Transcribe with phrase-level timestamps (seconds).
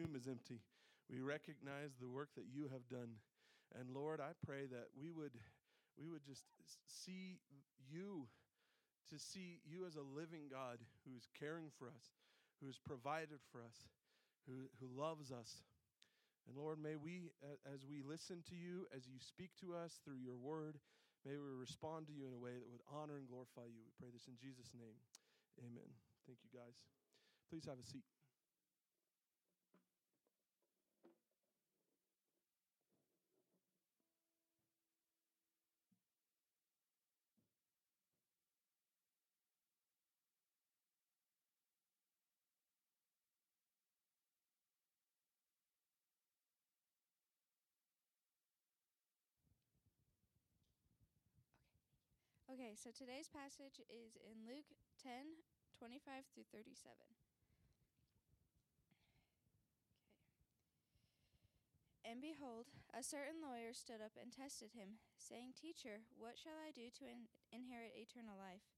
[0.00, 0.60] tomb is empty.
[1.12, 3.20] We recognize the work that you have done.
[3.76, 5.36] And Lord, I pray that we would
[6.00, 6.48] we would just
[6.88, 7.36] see
[7.92, 8.24] you
[9.12, 12.16] to see you as a living God who is caring for us,
[12.62, 13.90] who is provided for us,
[14.48, 15.66] who, who loves us.
[16.48, 17.34] And Lord, may we,
[17.68, 20.78] as we listen to you, as you speak to us through your word,
[21.26, 23.82] may we respond to you in a way that would honor and glorify you.
[23.84, 24.96] We pray this in Jesus' name.
[25.60, 25.90] Amen.
[26.24, 26.80] Thank you, guys.
[27.50, 28.06] Please have a seat.
[52.60, 54.68] Okay, so today's passage is in Luke
[55.00, 55.40] 10
[55.80, 56.92] 25 through 37.
[61.32, 61.48] Okay.
[62.04, 66.68] And behold, a certain lawyer stood up and tested him, saying, Teacher, what shall I
[66.68, 68.68] do to in- inherit eternal life?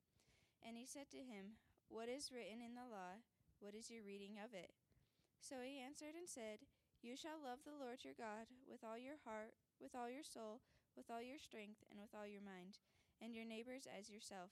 [0.63, 1.59] And he said to him,
[1.91, 3.19] What is written in the law?
[3.59, 4.79] What is your reading of it?
[5.43, 6.63] So he answered and said,
[7.03, 10.63] You shall love the Lord your God with all your heart, with all your soul,
[10.95, 12.79] with all your strength, and with all your mind
[13.23, 14.51] and your neighbors as yourself.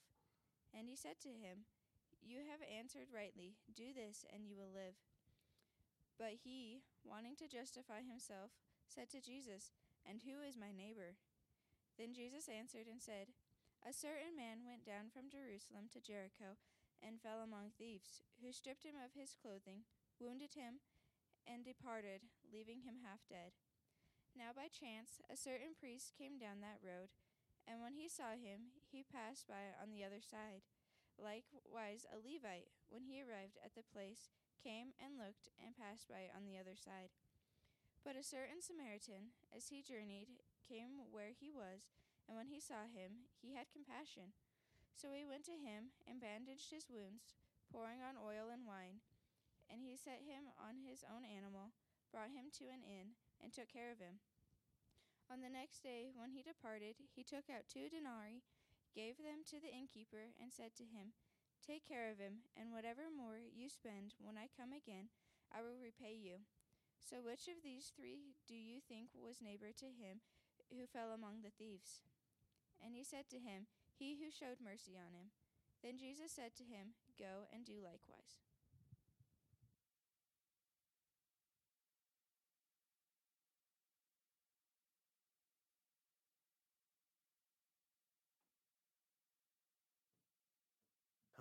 [0.71, 1.67] And he said to him,
[2.23, 3.59] You have answered rightly.
[3.75, 4.95] Do this, and you will live.
[6.15, 8.55] But he, wanting to justify himself,
[8.87, 9.75] said to Jesus,
[10.07, 11.19] And who is my neighbor?
[11.99, 13.35] Then Jesus answered and said,
[13.83, 16.61] A certain man went down from Jerusalem to Jericho
[17.03, 19.89] and fell among thieves, who stripped him of his clothing,
[20.21, 20.85] wounded him,
[21.49, 23.57] and departed, leaving him half dead.
[24.37, 27.11] Now by chance a certain priest came down that road
[27.69, 30.65] and when he saw him, he passed by on the other side.
[31.21, 36.33] Likewise, a Levite, when he arrived at the place, came and looked and passed by
[36.33, 37.13] on the other side.
[38.01, 41.93] But a certain Samaritan, as he journeyed, came where he was,
[42.25, 44.33] and when he saw him, he had compassion.
[44.97, 47.37] So he went to him and bandaged his wounds,
[47.69, 49.05] pouring on oil and wine.
[49.69, 51.77] And he set him on his own animal,
[52.09, 54.25] brought him to an inn, and took care of him.
[55.31, 58.43] On the next day, when he departed, he took out two denarii,
[58.91, 61.15] gave them to the innkeeper, and said to him,
[61.63, 65.15] Take care of him, and whatever more you spend when I come again,
[65.55, 66.43] I will repay you.
[66.99, 70.27] So which of these three do you think was neighbor to him
[70.75, 72.03] who fell among the thieves?
[72.83, 75.31] And he said to him, He who showed mercy on him.
[75.79, 78.50] Then Jesus said to him, Go and do likewise.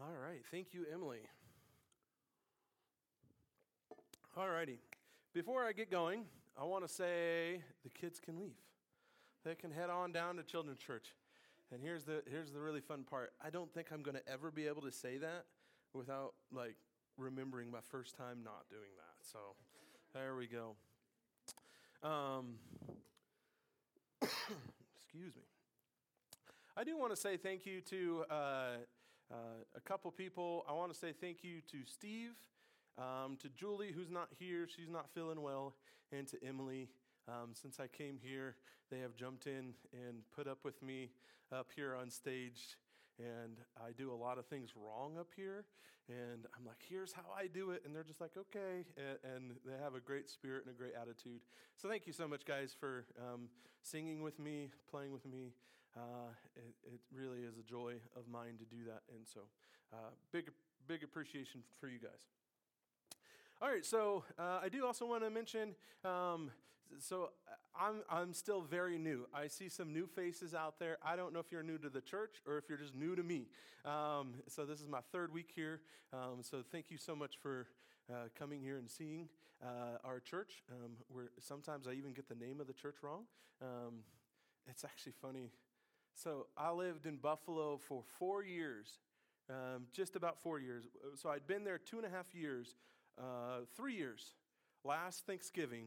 [0.09, 0.41] All right.
[0.49, 1.19] Thank you, Emily.
[4.35, 4.79] All righty.
[5.35, 6.23] Before I get going,
[6.59, 8.57] I want to say the kids can leave.
[9.45, 11.13] They can head on down to children's church.
[11.71, 13.33] And here's the here's the really fun part.
[13.43, 15.45] I don't think I'm going to ever be able to say that
[15.93, 16.77] without like
[17.15, 19.27] remembering my first time not doing that.
[19.31, 19.37] So
[20.15, 20.75] there we go.
[22.01, 22.55] Um,
[24.23, 25.43] excuse me.
[26.75, 28.69] I do want to say thank you to uh,
[29.31, 30.65] uh, a couple people.
[30.67, 32.31] I want to say thank you to Steve,
[32.97, 35.75] um, to Julie, who's not here, she's not feeling well,
[36.11, 36.89] and to Emily.
[37.27, 38.55] Um, since I came here,
[38.89, 41.09] they have jumped in and put up with me
[41.51, 42.77] up here on stage.
[43.19, 45.65] And I do a lot of things wrong up here.
[46.07, 47.83] And I'm like, here's how I do it.
[47.85, 48.85] And they're just like, okay.
[48.97, 51.41] And, and they have a great spirit and a great attitude.
[51.77, 53.49] So thank you so much, guys, for um,
[53.83, 55.53] singing with me, playing with me.
[55.97, 59.01] Uh, it, it, really is a joy of mine to do that.
[59.13, 59.41] And so,
[59.91, 60.49] uh, big,
[60.87, 62.21] big appreciation for you guys.
[63.61, 65.75] All right, so uh, I do also want to mention.
[66.05, 66.51] Um,
[66.97, 67.29] so
[67.79, 69.27] I'm I'm still very new.
[69.33, 70.97] I see some new faces out there.
[71.03, 73.23] I don't know if you're new to the church or if you're just new to
[73.23, 73.47] me.
[73.85, 75.81] Um, so this is my third week here.
[76.13, 77.67] Um, so thank you so much for
[78.09, 79.29] uh, coming here and seeing
[79.63, 80.63] uh, our church.
[80.71, 83.23] Um, where sometimes I even get the name of the church wrong.
[83.61, 83.99] Um,
[84.67, 85.51] it's actually funny.
[86.21, 88.99] So I lived in Buffalo for four years,
[89.49, 90.83] um, just about four years.
[91.15, 92.75] So I'd been there two and a half years
[93.17, 94.33] uh, three years.
[94.83, 95.85] Last Thanksgiving,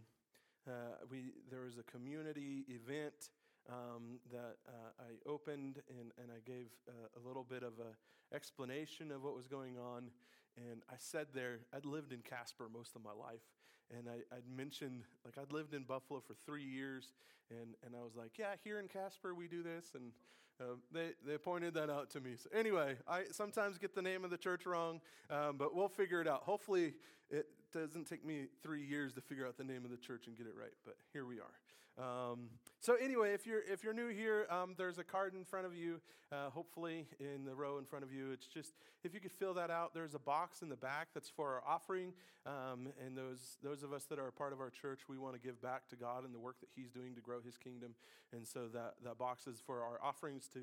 [0.66, 3.28] uh, we, there was a community event
[3.68, 7.94] um, that uh, I opened and, and I gave uh, a little bit of an
[8.34, 10.10] explanation of what was going on.
[10.56, 13.42] And I said there, I'd lived in Casper most of my life.
[13.90, 17.12] And I, would mentioned, like, I'd lived in Buffalo for three years.
[17.50, 19.92] And, and I was like, yeah, here in Casper we do this.
[19.94, 20.12] And
[20.60, 22.32] uh, they, they pointed that out to me.
[22.36, 25.00] So, anyway, I sometimes get the name of the church wrong,
[25.30, 26.42] um, but we'll figure it out.
[26.42, 26.94] Hopefully,
[27.30, 30.36] it, doesn't take me three years to figure out the name of the church and
[30.36, 31.54] get it right, but here we are.
[31.98, 32.48] Um,
[32.80, 35.74] so anyway, if you're if you're new here, um, there's a card in front of
[35.74, 36.00] you.
[36.32, 38.72] Uh, hopefully, in the row in front of you, it's just
[39.04, 39.92] if you could fill that out.
[39.92, 42.14] There's a box in the back that's for our offering,
[42.46, 45.34] um, and those those of us that are a part of our church, we want
[45.34, 47.94] to give back to God and the work that He's doing to grow His kingdom.
[48.32, 50.60] And so that that box is for our offerings to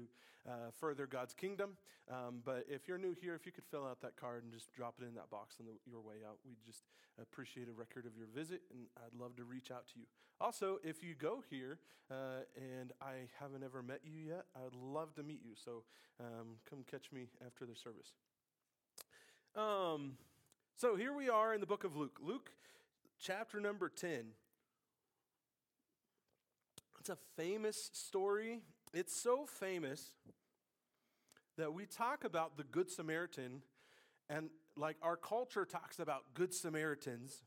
[0.50, 1.78] uh, further God's kingdom.
[2.10, 4.74] Um, but if you're new here, if you could fill out that card and just
[4.74, 6.84] drop it in that box on the, your way out, we'd just
[7.22, 10.06] appreciate a record of your visit, and I'd love to reach out to you.
[10.42, 11.80] Also, if you go here
[12.10, 15.54] uh, and I haven't ever met you yet, I'd love to meet you.
[15.56, 15.84] So
[16.20, 18.14] um, come catch me after the service.
[19.56, 20.14] Um,
[20.76, 22.20] so here we are in the book of Luke.
[22.22, 22.52] Luke
[23.20, 24.28] chapter number 10.
[27.00, 28.60] It's a famous story.
[28.94, 30.12] It's so famous
[31.58, 33.62] that we talk about the Good Samaritan,
[34.30, 37.44] and like our culture talks about Good Samaritans,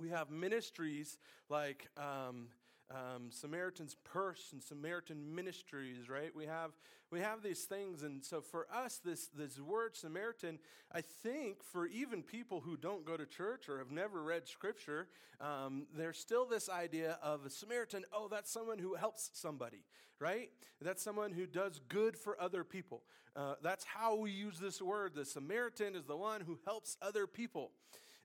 [0.00, 1.18] we have ministries
[1.48, 2.48] like um,
[2.90, 6.34] um, Samaritan's Purse and Samaritan Ministries, right?
[6.34, 6.70] We have
[7.10, 10.58] we have these things, and so for us, this this word Samaritan,
[10.92, 15.08] I think for even people who don't go to church or have never read Scripture,
[15.40, 18.04] um, there's still this idea of a Samaritan.
[18.12, 19.84] Oh, that's someone who helps somebody,
[20.18, 20.50] right?
[20.80, 23.02] That's someone who does good for other people.
[23.36, 25.14] Uh, that's how we use this word.
[25.14, 27.72] The Samaritan is the one who helps other people,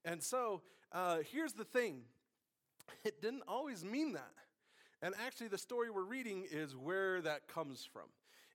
[0.06, 0.62] and so
[0.94, 2.01] uh, here's the thing:
[3.04, 4.31] it didn't always mean that.
[5.03, 8.07] And actually, the story we're reading is where that comes from.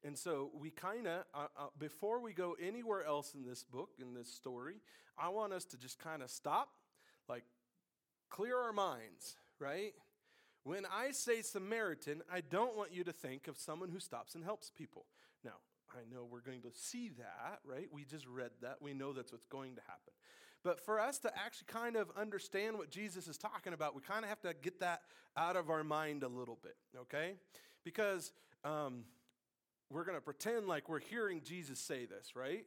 [0.03, 3.91] And so, we kind of, uh, uh, before we go anywhere else in this book,
[4.01, 4.77] in this story,
[5.19, 6.71] I want us to just kind of stop,
[7.29, 7.45] like
[8.31, 9.93] clear our minds, right?
[10.65, 14.43] When I say Samaritan, I don't want you to think of someone who stops and
[14.43, 15.05] helps people.
[15.45, 15.59] Now,
[15.93, 17.89] I know we're going to see that, right?
[17.93, 18.77] We just read that.
[18.81, 20.15] We know that's what's going to happen.
[20.65, 24.25] But for us to actually kind of understand what Jesus is talking about, we kind
[24.25, 25.03] of have to get that
[25.37, 27.35] out of our mind a little bit, okay?
[27.85, 28.33] Because
[28.65, 29.05] um,
[29.91, 32.65] we're going to pretend like we're hearing Jesus say this, right?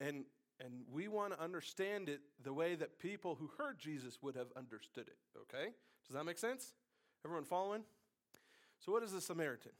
[0.00, 0.24] And
[0.64, 4.48] and we want to understand it the way that people who heard Jesus would have
[4.56, 5.72] understood it, okay?
[6.06, 6.74] Does that make sense?
[7.24, 7.82] Everyone following?
[8.78, 9.72] So, what is a Samaritan?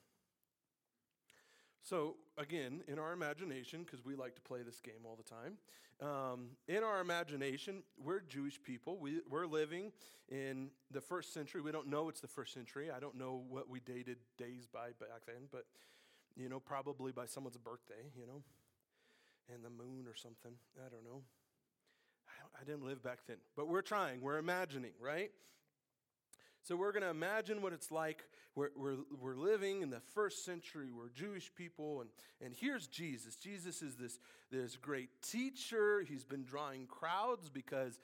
[1.83, 5.59] So, again, in our imagination, because we like to play this game all the time,
[6.01, 8.99] um, in our imagination, we're Jewish people.
[8.99, 9.93] We, we're living
[10.29, 11.61] in the first century.
[11.61, 12.91] We don't know it's the first century.
[12.91, 15.65] I don't know what we dated days by back then, but,
[16.37, 18.43] you know, probably by someone's birthday, you know,
[19.53, 20.53] and the moon or something.
[20.79, 21.23] I don't know.
[22.29, 24.21] I, I didn't live back then, but we're trying.
[24.21, 25.31] We're imagining, right?
[26.63, 28.25] So we're going to imagine what it's like.
[28.55, 30.91] We're, we're, we're living in the first century.
[30.97, 32.03] We're Jewish people.
[32.03, 32.11] And,
[32.41, 33.35] and here's Jesus.
[33.37, 34.19] Jesus is this,
[34.51, 36.05] this great teacher.
[36.07, 37.99] He's been drawing crowds because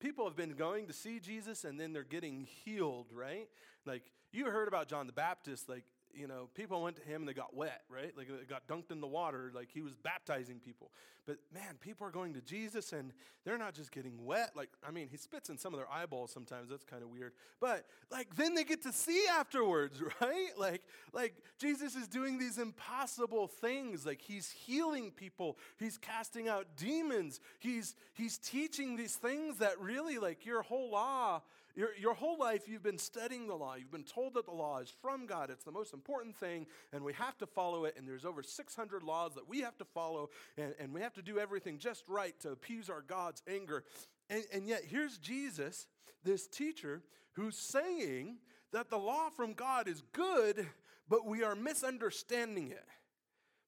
[0.00, 3.48] people have been going to see Jesus and then they're getting healed, right?
[3.86, 4.02] Like
[4.32, 5.68] you heard about John the Baptist.
[5.68, 5.84] Like
[6.16, 8.12] you know, people went to him and they got wet, right?
[8.16, 10.90] Like they got dunked in the water, like he was baptizing people.
[11.26, 13.12] But man, people are going to Jesus and
[13.44, 14.50] they're not just getting wet.
[14.54, 16.68] Like, I mean, he spits in some of their eyeballs sometimes.
[16.68, 17.32] That's kind of weird.
[17.60, 20.50] But like then they get to see afterwards, right?
[20.58, 20.82] Like,
[21.12, 24.04] like Jesus is doing these impossible things.
[24.04, 30.18] Like he's healing people, he's casting out demons, he's he's teaching these things that really
[30.18, 31.42] like your whole law
[31.74, 33.74] your, your whole life, you've been studying the law.
[33.74, 35.50] You've been told that the law is from God.
[35.50, 37.96] It's the most important thing, and we have to follow it.
[37.98, 41.22] And there's over 600 laws that we have to follow, and, and we have to
[41.22, 43.84] do everything just right to appease our God's anger.
[44.30, 45.88] And, and yet, here's Jesus,
[46.22, 47.02] this teacher,
[47.32, 48.38] who's saying
[48.72, 50.66] that the law from God is good,
[51.08, 52.86] but we are misunderstanding it.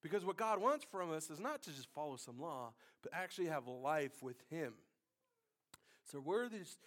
[0.02, 2.72] Because what God wants from us is not to just follow some law,
[3.02, 4.74] but actually have life with Him.
[6.10, 6.78] So we're, this,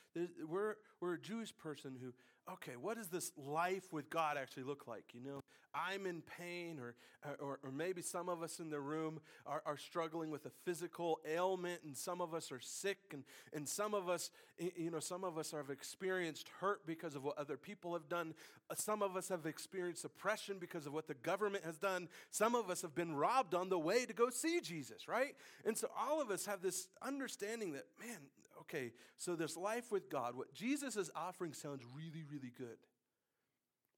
[0.48, 2.14] we're, we're a Jewish person who,
[2.54, 5.04] okay, what does this life with God actually look like?
[5.14, 6.96] You know, I'm in pain, or,
[7.40, 11.20] or, or maybe some of us in the room are, are struggling with a physical
[11.30, 13.24] ailment, and some of us are sick, and,
[13.54, 17.38] and some of us, you know, some of us have experienced hurt because of what
[17.38, 18.34] other people have done.
[18.70, 22.08] Uh, some of us have experienced oppression because of what the government has done.
[22.32, 25.36] Some of us have been robbed on the way to go see Jesus, right?
[25.66, 28.18] And so all of us have this understanding that, man,
[28.62, 32.78] okay, so this life with God, what Jesus is offering sounds really, really good.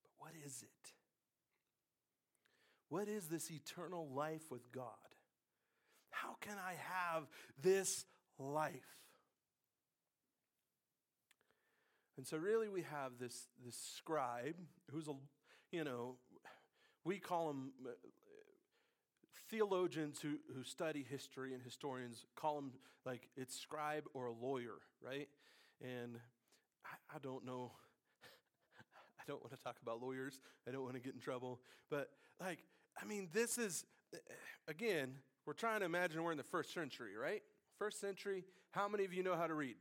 [0.04, 0.94] But what is it?
[2.90, 4.86] What is this eternal life with God?
[6.10, 7.24] How can I have
[7.62, 8.06] this
[8.38, 8.74] life?
[12.18, 14.56] And so, really, we have this, this scribe
[14.92, 15.14] who's a,
[15.72, 16.18] you know,
[17.04, 17.72] we call him
[19.52, 22.72] theologians who, who study history and historians call him
[23.06, 25.28] like it's scribe or a lawyer, right?
[25.82, 26.18] And
[26.86, 27.74] I, I don't know.
[29.20, 30.40] I don't want to talk about lawyers.
[30.68, 31.60] I don't want to get in trouble.
[31.90, 32.60] But, like,
[33.00, 34.18] I mean, this is, eh,
[34.68, 35.16] again,
[35.46, 37.42] we're trying to imagine we're in the first century, right?
[37.78, 38.46] First century.
[38.72, 39.76] How many of you know how to read?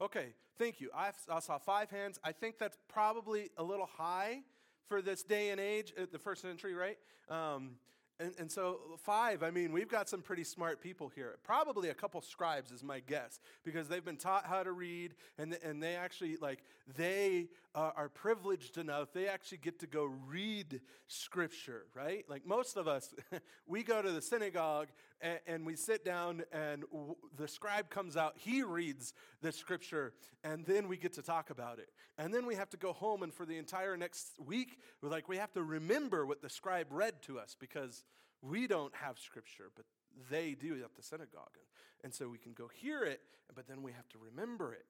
[0.00, 0.28] Okay,
[0.58, 0.90] thank you.
[0.94, 2.18] I, I saw five hands.
[2.22, 4.42] I think that's probably a little high
[4.88, 6.98] for this day and age, at the first century, right?
[7.28, 7.72] Um,
[8.20, 11.36] and, and so, five, I mean, we've got some pretty smart people here.
[11.44, 15.56] Probably a couple scribes is my guess, because they've been taught how to read, and,
[15.62, 16.64] and they actually, like,
[16.96, 22.24] they uh, are privileged enough, they actually get to go read scripture, right?
[22.28, 23.14] Like, most of us,
[23.66, 24.88] we go to the synagogue
[25.20, 30.14] and, and we sit down, and w- the scribe comes out, he reads the scripture,
[30.44, 31.90] and then we get to talk about it.
[32.16, 35.28] And then we have to go home, and for the entire next week, we're like,
[35.28, 38.04] we have to remember what the scribe read to us because
[38.42, 39.84] we don't have scripture, but
[40.30, 41.54] they do at the synagogue.
[41.54, 41.64] And,
[42.04, 43.20] and so we can go hear it,
[43.54, 44.86] but then we have to remember it.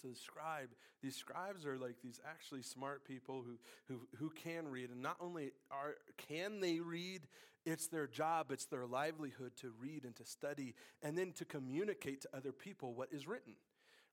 [0.00, 0.70] So the scribe,
[1.02, 4.90] these scribes are like these actually smart people who, who, who can read.
[4.90, 7.22] And not only are, can they read,
[7.64, 12.22] it's their job, it's their livelihood to read and to study and then to communicate
[12.22, 13.54] to other people what is written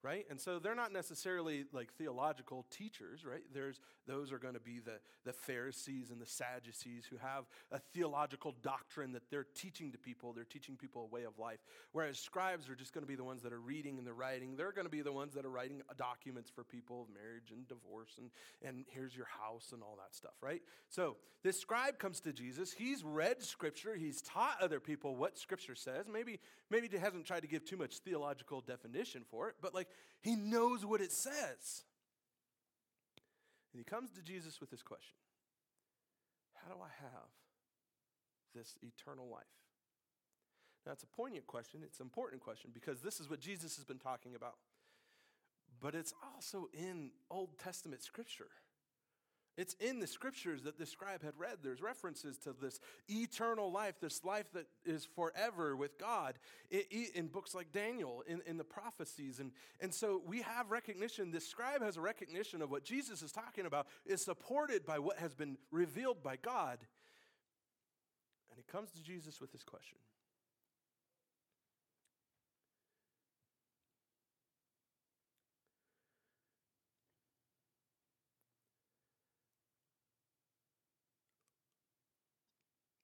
[0.04, 0.26] right?
[0.30, 3.44] And so they're not necessarily like theological teachers, right?
[3.54, 7.80] There's those are going to be the, the Pharisees and the Sadducees who have a
[7.94, 10.34] theological doctrine that they're teaching to people.
[10.34, 11.60] They're teaching people a way of life.
[11.92, 14.56] Whereas scribes are just going to be the ones that are reading and the writing.
[14.56, 17.68] They're going to be the ones that are writing documents for people of marriage and
[17.68, 18.32] divorce and,
[18.68, 20.62] and here's your house and all that stuff, right?
[20.90, 22.72] So this scribe comes to Jesus.
[22.72, 23.96] He's read scripture.
[23.96, 26.08] He's taught other people what scripture says.
[26.12, 26.40] Maybe,
[26.70, 29.88] maybe he hasn't tried to give too much theological definition for it, but like
[30.22, 31.84] he knows what it says.
[33.74, 35.16] And he comes to Jesus with this question
[36.56, 37.30] How do I have
[38.54, 39.44] this eternal life?
[40.86, 41.82] Now, it's a poignant question.
[41.84, 44.56] It's an important question because this is what Jesus has been talking about.
[45.80, 48.50] But it's also in Old Testament scripture.
[49.58, 51.58] It's in the scriptures that the scribe had read.
[51.62, 52.80] There's references to this
[53.10, 56.40] eternal life, this life that is forever with God
[56.70, 59.40] in, books like Daniel, in, in the prophecies.
[59.40, 63.32] And, and so we have recognition, this scribe has a recognition of what Jesus is
[63.32, 66.80] talking about, is supported by what has been revealed by God.
[68.50, 69.98] And he comes to Jesus with this question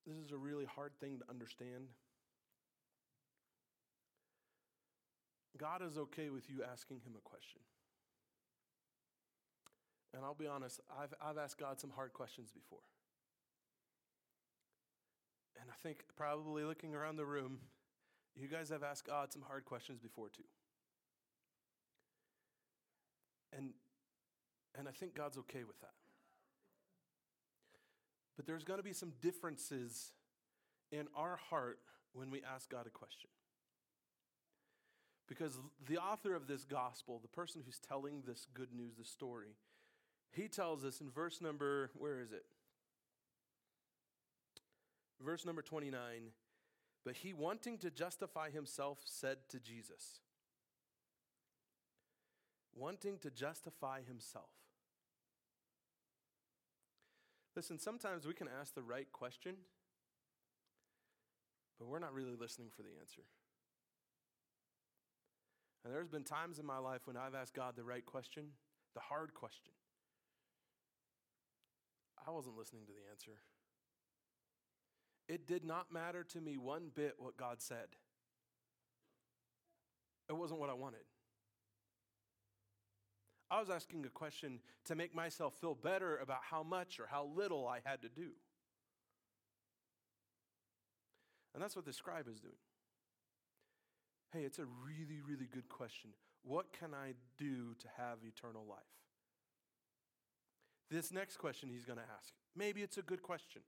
[0.08, 1.90] This is a really hard thing to understand.
[5.58, 7.62] God is okay with you asking him a question.
[10.14, 12.80] And I'll be honest, I've, I've asked God some hard questions before.
[15.60, 17.60] And I think probably looking around the room,
[18.36, 20.44] you guys have asked God some hard questions before too.
[23.52, 23.72] And,
[24.78, 25.92] and I think God's okay with that.
[28.38, 30.14] But there's going to be some differences
[30.92, 31.80] in our heart
[32.14, 33.32] when we ask God a question.
[35.28, 39.58] Because the author of this gospel, the person who's telling this good news, the story,
[40.32, 42.46] he tells us in verse number, where is it?
[45.20, 45.98] Verse number 29
[47.04, 50.22] But he, wanting to justify himself, said to Jesus,
[52.76, 54.52] wanting to justify himself.
[57.58, 59.56] Listen, sometimes we can ask the right question,
[61.80, 63.24] but we're not really listening for the answer.
[65.84, 68.50] And there's been times in my life when I've asked God the right question,
[68.94, 69.74] the hard question.
[72.28, 73.40] I wasn't listening to the answer.
[75.28, 77.88] It did not matter to me one bit what God said.
[80.30, 81.06] It wasn't what I wanted.
[83.50, 87.30] I was asking a question to make myself feel better about how much or how
[87.36, 88.32] little I had to do.
[91.54, 92.54] And that's what the scribe is doing.
[94.34, 96.12] Hey, it's a really, really good question.
[96.44, 98.78] What can I do to have eternal life?
[100.92, 103.62] This next question he's going to ask, maybe it's a good question.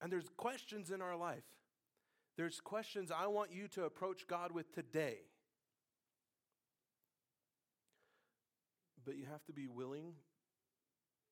[0.00, 1.44] And there's questions in our life.
[2.36, 5.18] There's questions I want you to approach God with today.
[9.04, 10.12] But you have to be willing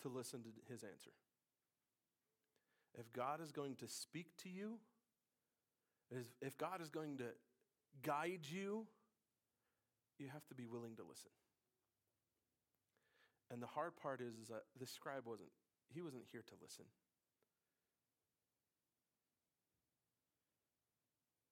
[0.03, 1.11] to listen to his answer.
[2.99, 4.79] If God is going to speak to you,
[6.41, 7.27] if God is going to
[8.03, 8.87] guide you,
[10.19, 11.31] you have to be willing to listen.
[13.51, 15.51] And the hard part is, is that the scribe wasn't,
[15.95, 16.85] he wasn't here to listen.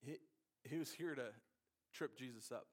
[0.05, 0.17] He,
[0.69, 1.27] he was here to
[1.93, 2.67] trip Jesus up.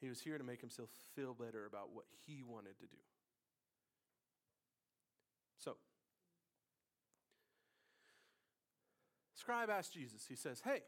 [0.00, 2.98] He was here to make himself feel better about what he wanted to do.
[5.58, 5.76] So,
[9.34, 10.82] scribe asked Jesus, he says, Hey,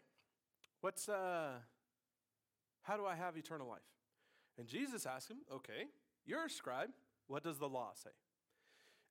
[0.80, 1.52] what's, uh,
[2.82, 3.80] how do I have eternal life?
[4.58, 5.86] And Jesus asked him, Okay,
[6.26, 6.90] you're a scribe.
[7.28, 8.10] What does the law say?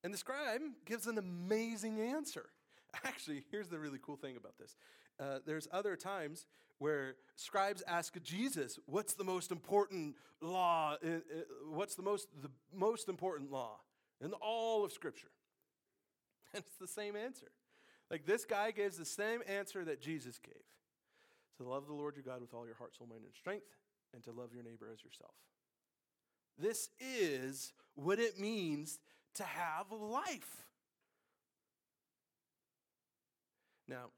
[0.03, 2.49] And the scribe gives an amazing answer.
[3.03, 4.75] Actually, here's the really cool thing about this.
[5.19, 6.45] Uh, there's other times
[6.79, 10.97] where scribes ask Jesus, "What's the most important law?
[11.03, 11.19] Uh, uh,
[11.69, 13.79] what's the most the most important law
[14.21, 15.31] in all of Scripture?"
[16.53, 17.51] And it's the same answer.
[18.09, 20.63] Like this guy gives the same answer that Jesus gave:
[21.57, 23.75] to love the Lord your God with all your heart, soul, mind, and strength,
[24.13, 25.33] and to love your neighbor as yourself.
[26.57, 28.99] This is what it means
[29.35, 30.65] to have life.
[33.87, 34.09] Now,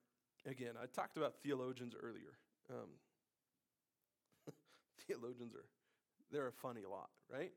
[0.46, 2.38] again, I talked about theologians earlier.
[2.70, 2.90] Um,
[5.08, 5.66] theologians are,
[6.32, 7.52] they're a funny lot, right?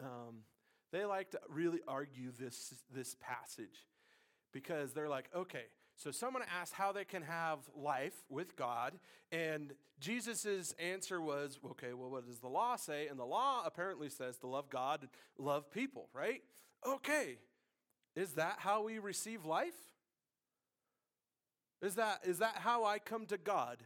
[0.00, 0.42] Um,
[0.92, 3.86] they like to really argue this, this passage
[4.52, 5.64] because they're like, okay,
[5.96, 8.94] so someone asked how they can have life with God,
[9.30, 13.06] and Jesus' answer was, okay, well, what does the law say?
[13.06, 15.08] And the law apparently says to love God,
[15.38, 16.42] love people, right?
[16.86, 17.38] Okay,
[18.16, 19.93] is that how we receive life?
[21.84, 23.78] Is that, is that how I come to God?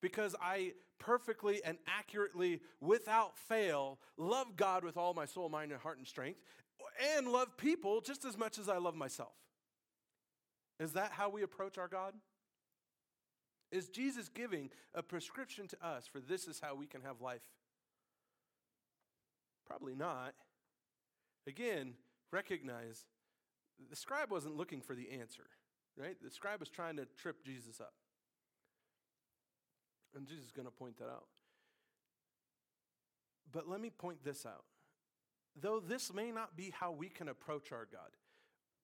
[0.00, 5.80] Because I perfectly and accurately, without fail, love God with all my soul, mind, and
[5.80, 6.40] heart and strength,
[7.14, 9.34] and love people just as much as I love myself.
[10.80, 12.14] Is that how we approach our God?
[13.70, 17.42] Is Jesus giving a prescription to us for this is how we can have life?
[19.66, 20.32] Probably not.
[21.46, 21.94] Again,
[22.32, 23.04] recognize
[23.90, 25.44] the scribe wasn't looking for the answer,
[25.98, 26.16] right?
[26.22, 27.92] The scribe is trying to trip Jesus up.
[30.14, 31.26] And Jesus is going to point that out.
[33.52, 34.64] But let me point this out.
[35.60, 38.10] Though this may not be how we can approach our God,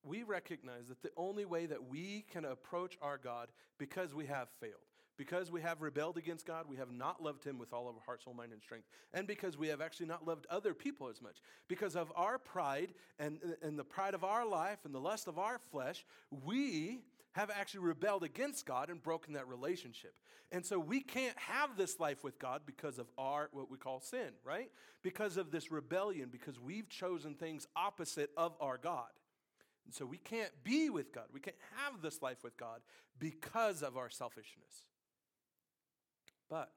[0.03, 3.49] we recognize that the only way that we can approach our God
[3.79, 4.75] because we have failed,
[5.17, 8.03] because we have rebelled against God, we have not loved Him with all of our
[8.05, 11.23] heart, soul, mind, and strength, and because we have actually not loved other people as
[11.23, 11.37] much.
[11.69, 15.39] Because of our pride and, and the pride of our life and the lust of
[15.39, 16.05] our flesh,
[16.45, 20.15] we have actually rebelled against God and broken that relationship.
[20.53, 24.01] And so we can't have this life with God because of our, what we call
[24.01, 24.71] sin, right?
[25.03, 29.09] Because of this rebellion, because we've chosen things opposite of our God.
[29.85, 31.25] And so we can't be with God.
[31.33, 32.81] We can't have this life with God
[33.19, 34.85] because of our selfishness.
[36.55, 36.71] But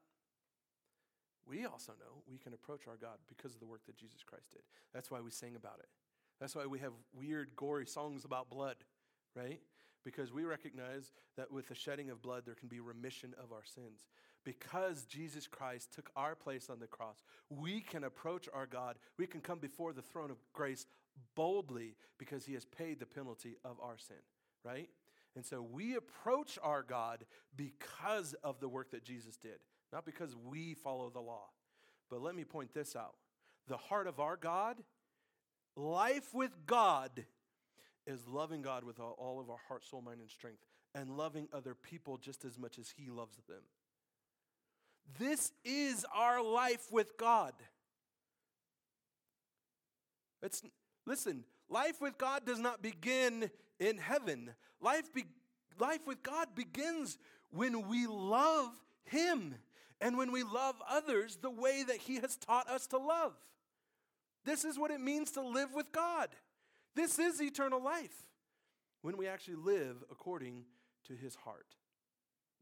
[1.48, 4.50] we also know we can approach our God because of the work that Jesus Christ
[4.52, 4.64] did.
[4.92, 5.90] That's why we sing about it.
[6.42, 8.78] That's why we have weird, gory songs about blood,
[9.36, 9.60] right?
[10.04, 13.64] Because we recognize that with the shedding of blood, there can be remission of our
[13.64, 14.08] sins.
[14.44, 18.96] Because Jesus Christ took our place on the cross, we can approach our God.
[19.20, 20.88] We can come before the throne of grace
[21.36, 24.18] boldly because he has paid the penalty of our sin,
[24.66, 24.90] right?
[25.38, 27.24] And so we approach our God
[27.56, 29.60] because of the work that Jesus did,
[29.94, 31.44] not because we follow the law.
[32.10, 33.14] But let me point this out
[33.68, 34.78] the heart of our God,
[35.76, 37.24] life with God,
[38.08, 41.76] is loving God with all of our heart, soul, mind, and strength, and loving other
[41.76, 43.62] people just as much as He loves them.
[45.20, 47.54] This is our life with God.
[50.42, 50.64] It's,
[51.06, 53.50] Listen, life with God does not begin
[53.80, 54.52] in heaven.
[54.82, 55.26] Life, be,
[55.80, 57.18] life with God begins
[57.50, 58.70] when we love
[59.06, 59.56] Him
[60.02, 63.34] and when we love others the way that He has taught us to love.
[64.46, 66.30] This is what it means to live with God.
[66.96, 68.28] This is eternal life
[69.02, 70.64] when we actually live according
[71.08, 71.76] to His heart.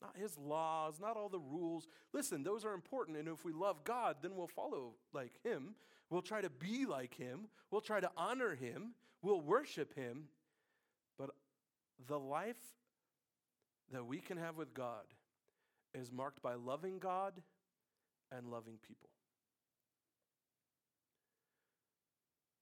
[0.02, 1.88] Not His laws, not all the rules.
[2.14, 5.76] Listen, those are important, and if we love God, then we'll follow like Him.
[6.10, 7.48] We'll try to be like him.
[7.72, 8.94] We'll try to honor him.
[9.22, 10.26] We'll worship him.
[11.18, 11.32] But
[12.08, 12.56] the life
[13.92, 15.06] that we can have with God
[15.94, 17.42] is marked by loving God
[18.32, 19.10] and loving people.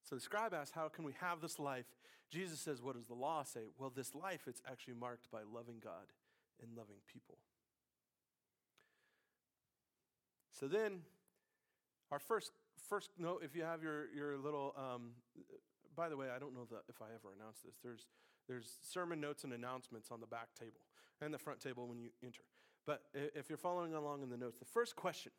[0.04, 1.86] So the scribe asks, How can we have this life?
[2.30, 3.62] Jesus says, What does the law say?
[3.78, 6.14] Well, this life, it's actually marked by loving God
[6.62, 7.38] and loving people.
[10.52, 11.02] So then,
[12.12, 12.52] our first
[12.88, 15.12] first note, if you have your, your little, um,
[15.96, 17.76] by the way, I don't know the, if I ever announced this.
[17.84, 18.08] There's,
[18.48, 20.82] there's sermon notes and announcements on the back table
[21.22, 22.44] and the front table when you enter.
[22.86, 25.32] But if you're following along in the notes, the first question,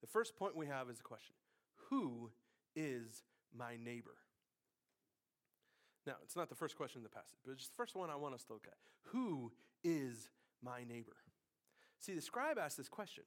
[0.00, 1.34] the first point we have is a question
[1.90, 2.30] Who
[2.74, 3.24] is
[3.56, 4.16] my neighbor?
[6.06, 8.16] Now, it's not the first question in the passage, but it's the first one I
[8.16, 8.78] want us to look at.
[9.12, 9.52] Who
[9.84, 10.30] is
[10.62, 11.16] my neighbor?
[12.00, 13.24] See, the scribe asked this question.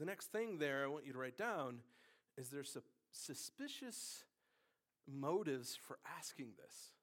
[0.00, 1.80] The next thing there I want you to write down
[2.38, 2.82] is there's su-
[3.12, 4.24] suspicious
[5.06, 6.94] motives for asking this,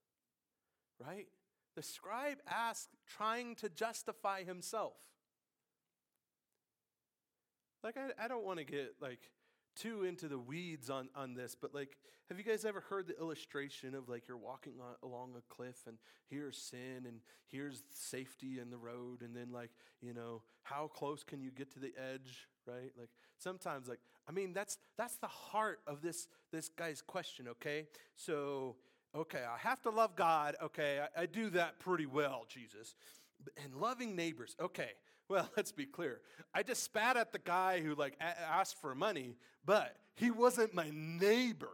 [1.00, 1.28] right?
[1.76, 4.96] The scribe asked trying to justify himself.
[7.84, 9.30] Like, I, I don't want to get like
[9.76, 13.20] too into the weeds on, on this, but like, have you guys ever heard the
[13.20, 15.98] illustration of like you're walking on, along a cliff and
[16.32, 19.70] here's sin and here's safety in the road, and then like,
[20.02, 22.92] you know, how close can you get to the edge, right?
[22.98, 27.88] Like, sometimes, like, I mean, that's that's the heart of this this guy's question, okay?
[28.16, 28.76] So,
[29.16, 32.96] okay, I have to love God, okay, I, I do that pretty well, Jesus.
[33.64, 34.92] And loving neighbors, okay,
[35.30, 36.22] well, let's be clear.
[36.54, 40.90] I just spat at the guy who like asked for money, but he wasn't my
[40.94, 41.72] neighbor.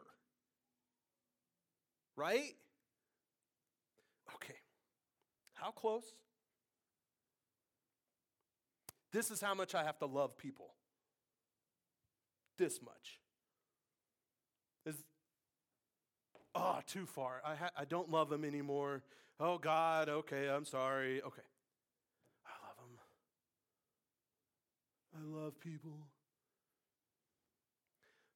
[2.16, 2.56] Right?
[4.36, 4.56] Okay.
[5.54, 6.04] How close?
[9.12, 10.74] This is how much I have to love people.
[12.58, 13.20] This much.
[14.86, 14.96] Is
[16.56, 17.42] oh, too far.
[17.46, 19.04] I ha- I don't love them anymore.
[19.40, 21.22] Oh God, okay, I'm sorry.
[21.22, 21.42] Okay.
[22.46, 23.00] I love them.
[25.16, 25.98] I love people.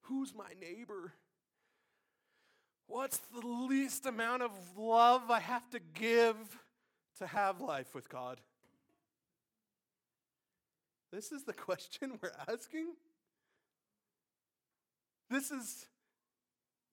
[0.02, 1.14] Who's my neighbor?
[2.88, 6.36] What's the least amount of love I have to give
[7.20, 8.40] to have life with God?
[11.12, 12.88] This is the question we're asking.
[15.30, 15.88] This is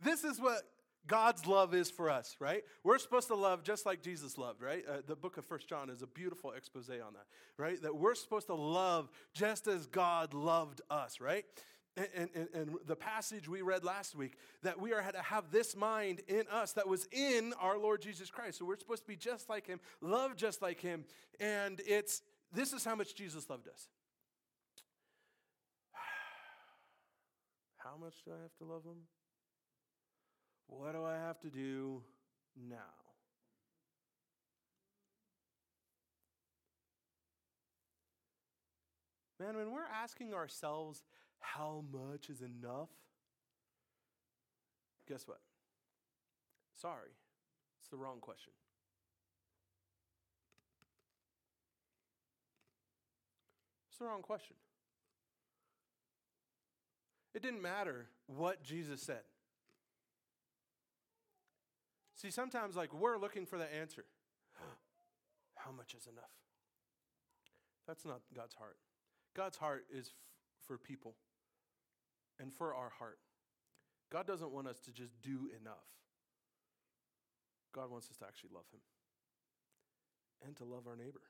[0.02, 0.62] this is what
[1.06, 2.62] God's love is for us, right?
[2.82, 4.82] We're supposed to love just like Jesus loved, right?
[4.88, 7.26] Uh, the book of First John is a beautiful expose on that,
[7.58, 7.80] right?
[7.82, 11.44] That we're supposed to love just as God loved us, right?
[11.96, 15.52] And, and, and the passage we read last week, that we are had to have
[15.52, 18.58] this mind in us that was in our Lord Jesus Christ.
[18.58, 21.04] So we're supposed to be just like him, love just like him.
[21.38, 23.88] And it's this is how much Jesus loved us.
[27.84, 28.96] How much do I have to love him?
[30.66, 32.02] What do I have to do
[32.56, 32.78] now?
[39.38, 41.02] Man, when we're asking ourselves
[41.40, 42.88] how much is enough,
[45.06, 45.40] guess what?
[46.74, 47.10] Sorry,
[47.80, 48.54] it's the wrong question.
[53.90, 54.56] It's the wrong question.
[57.34, 59.22] It didn't matter what Jesus said.
[62.14, 64.04] See, sometimes like we're looking for the answer.
[65.56, 66.30] How much is enough?
[67.86, 68.76] That's not God's heart.
[69.34, 70.12] God's heart is f-
[70.66, 71.16] for people
[72.38, 73.18] and for our heart.
[74.10, 75.88] God doesn't want us to just do enough.
[77.74, 78.80] God wants us to actually love Him
[80.46, 81.22] and to love our neighbor.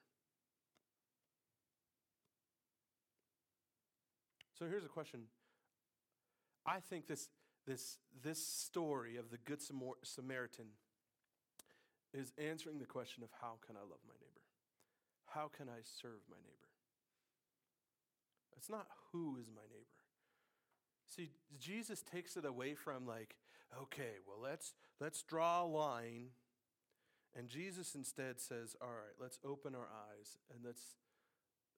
[4.58, 5.22] So here's a question.
[6.66, 7.28] I think this,
[7.66, 10.66] this, this story of the Good Samaritan
[12.12, 14.40] is answering the question of how can I love my neighbor?
[15.26, 16.70] How can I serve my neighbor?
[18.56, 19.84] It's not who is my neighbor.
[21.06, 23.36] See, Jesus takes it away from like,
[23.82, 26.28] okay, well let's let's draw a line.
[27.36, 30.96] And Jesus instead says, all right, let's open our eyes and let's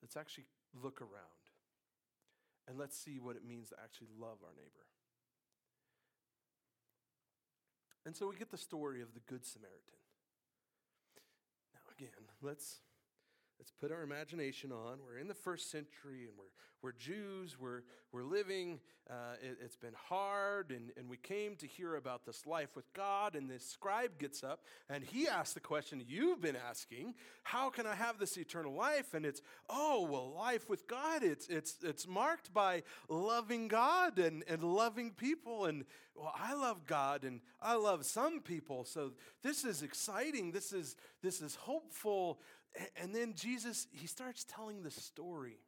[0.03, 0.44] let's actually
[0.81, 1.45] look around.
[2.68, 4.87] And let's see what it means to actually love our neighbor.
[8.05, 9.98] And so we get the story of the Good Samaritan
[11.74, 12.26] Now, again.
[12.40, 12.79] Let's
[13.58, 14.98] let's put our imagination on.
[15.04, 16.44] We're in the first century and we're,
[16.82, 17.56] we're Jews.
[17.58, 18.80] We're, we're living.
[19.08, 20.70] Uh, it, has been hard.
[20.70, 23.34] And, and we came to hear about this life with God.
[23.34, 27.14] And this scribe gets up and he asks the question you've been asking
[27.44, 29.14] How can I have this eternal life?
[29.14, 29.40] And it's,
[29.70, 35.12] oh, well, life with God, it's, it's, it's marked by loving God and, and loving
[35.12, 35.64] people.
[35.64, 38.84] And, well, I love God and I love some people.
[38.84, 40.50] So this is exciting.
[40.50, 42.40] This is, this is hopeful.
[43.00, 45.58] And then Jesus, he starts telling the story.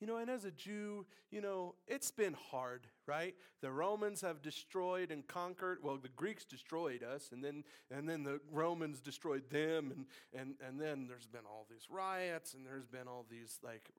[0.00, 3.34] You know, and as a Jew, you know, it's been hard, right?
[3.60, 5.80] The Romans have destroyed and conquered.
[5.82, 10.06] Well, the Greeks destroyed us, and then and then the Romans destroyed them, and
[10.40, 13.90] and and then there's been all these riots, and there's been all these like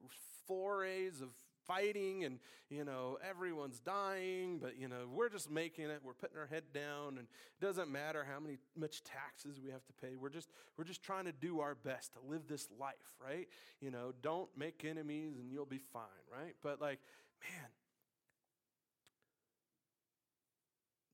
[0.47, 1.29] forays of
[1.67, 6.37] fighting and you know everyone's dying but you know we're just making it we're putting
[6.37, 10.15] our head down and it doesn't matter how many much taxes we have to pay
[10.15, 13.47] we're just we're just trying to do our best to live this life right?
[13.79, 16.55] You know don't make enemies and you'll be fine right?
[16.61, 16.99] But like
[17.41, 17.69] man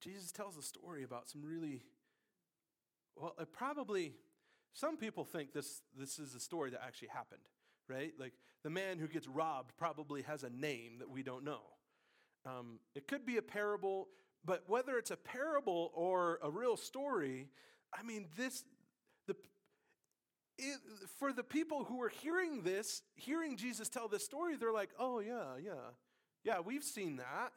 [0.07, 1.83] Jesus tells a story about some really,
[3.15, 4.13] well, it probably,
[4.73, 7.41] some people think this, this is a story that actually happened,
[7.89, 8.13] right?
[8.19, 11.61] Like the man who gets robbed probably has a name that we don't know.
[12.45, 14.07] Um, it could be a parable,
[14.45, 17.49] but whether it's a parable or a real story,
[17.97, 18.63] I mean, this,
[19.27, 19.35] the,
[20.57, 20.79] it,
[21.19, 25.19] for the people who are hearing this, hearing Jesus tell this story, they're like, oh,
[25.19, 25.71] yeah, yeah,
[26.43, 27.51] yeah, we've seen that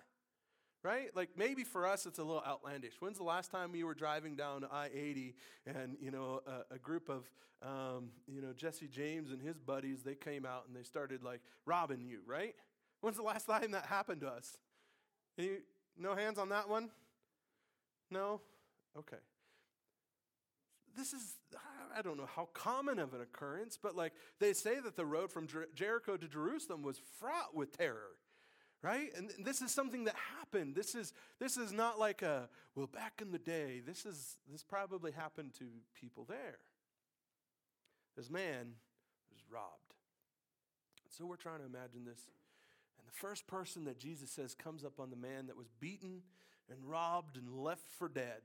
[0.82, 1.14] right?
[1.14, 2.94] Like maybe for us it's a little outlandish.
[3.00, 5.34] When's the last time you were driving down I 80
[5.66, 7.30] and, you know, a, a group of,
[7.62, 11.40] um, you know, Jesse James and his buddies, they came out and they started like
[11.66, 12.54] robbing you, right?
[13.00, 14.56] When's the last time that happened to us?
[15.38, 15.58] Any,
[15.98, 16.90] no hands on that one?
[18.10, 18.40] No?
[18.98, 19.16] Okay.
[20.96, 21.34] This is,
[21.96, 25.30] I don't know how common of an occurrence, but like they say that the road
[25.30, 28.16] from Jer- Jericho to Jerusalem was fraught with terror
[28.82, 29.10] right?
[29.16, 30.74] And this is something that happened.
[30.74, 34.62] This is this is not like a well back in the day this is this
[34.62, 35.64] probably happened to
[35.94, 36.58] people there.
[38.16, 38.74] This man
[39.32, 39.94] was robbed.
[41.08, 42.20] So we're trying to imagine this.
[42.98, 46.22] And the first person that jesus says comes up on the man that was beaten
[46.70, 48.42] and robbed and left for dead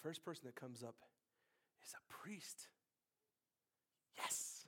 [0.00, 0.96] the first person that comes up
[1.84, 2.68] is a priest.
[4.16, 4.64] Yes.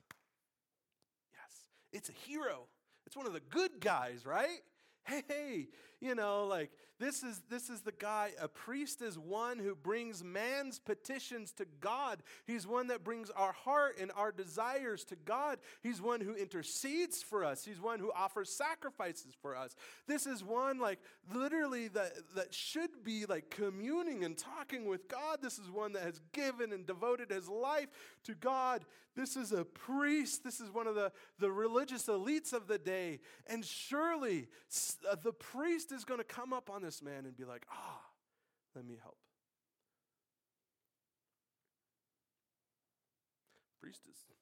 [1.31, 1.65] Yes.
[1.91, 2.67] It's a hero
[3.13, 4.57] it's one of the good guys, right?
[5.05, 5.67] Hey, hey,
[6.03, 8.31] you know, like this is this is the guy.
[8.39, 12.21] A priest is one who brings man's petitions to God.
[12.45, 15.59] He's one that brings our heart and our desires to God.
[15.81, 17.63] He's one who intercedes for us.
[17.63, 19.77] He's one who offers sacrifices for us.
[20.05, 20.99] This is one like
[21.33, 25.39] literally that that should be like communing and talking with God.
[25.41, 27.87] This is one that has given and devoted his life
[28.25, 28.83] to God.
[29.15, 30.43] This is a priest.
[30.43, 33.19] This is one of the, the religious elites of the day.
[33.45, 34.47] And surely
[35.09, 38.01] uh, the priest is going to come up on this man and be like, ah,
[38.75, 39.17] let me help.
[43.81, 44.33] Priest is, eh,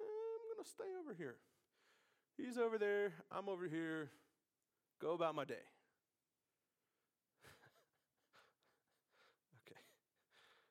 [0.00, 1.36] I'm going to stay over here.
[2.36, 4.10] He's over there, I'm over here.
[5.00, 5.54] Go about my day.
[9.66, 9.80] okay.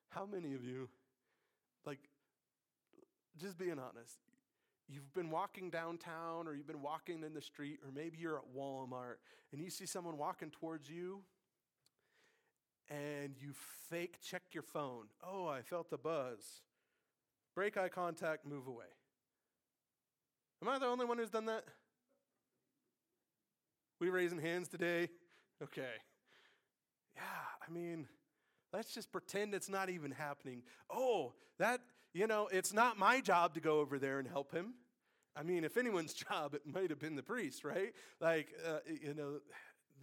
[0.10, 0.90] How many of you,
[1.86, 2.00] like,
[3.40, 4.20] just being honest,
[4.88, 8.56] you've been walking downtown or you've been walking in the street or maybe you're at
[8.56, 9.16] Walmart
[9.52, 11.22] and you see someone walking towards you
[12.90, 13.54] and you
[13.90, 15.06] fake check your phone.
[15.26, 16.62] Oh, I felt the buzz.
[17.56, 18.86] Break eye contact, move away.
[20.62, 21.66] Am I the only one who's done that?
[24.00, 25.10] We raising hands today?
[25.62, 25.94] Okay.
[27.16, 27.22] Yeah,
[27.66, 28.08] I mean,
[28.74, 30.64] let's just pretend it's not even happening.
[30.90, 31.82] Oh, that
[32.14, 34.76] you know, it's not my job to go over there and help him.
[35.36, 37.94] I mean, if anyone's job, it might have been the priest, right?
[38.20, 39.40] Like, uh, you know,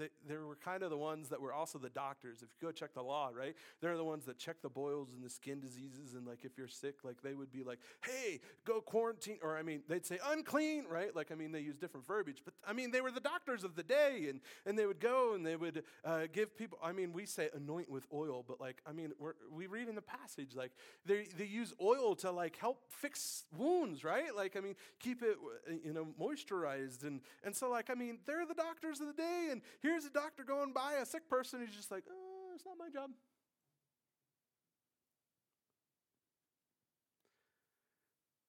[0.00, 2.38] they, they were kind of the ones that were also the doctors.
[2.42, 3.54] If you go check the law, right?
[3.80, 6.14] They're the ones that check the boils and the skin diseases.
[6.14, 9.38] And like if you're sick, like they would be like, hey, go quarantine.
[9.42, 11.14] Or I mean, they'd say unclean, right?
[11.14, 12.42] Like, I mean, they use different verbiage.
[12.44, 14.26] But I mean, they were the doctors of the day.
[14.28, 17.50] And, and they would go and they would uh, give people, I mean, we say
[17.54, 19.12] anoint with oil, but like, I mean,
[19.52, 20.72] we read in the passage, like
[21.04, 24.34] they, they use oil to like help fix wounds, right?
[24.34, 25.36] Like, I mean, keep it,
[25.84, 27.04] you know, moisturized.
[27.04, 29.48] And, and so like, I mean, they're the doctors of the day.
[29.50, 31.60] And here Here's a doctor going by a sick person.
[31.66, 33.10] He's just like, oh, it's not my job.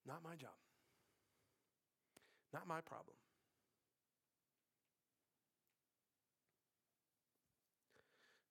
[0.08, 0.52] Not my job.
[2.54, 3.16] Not my problem.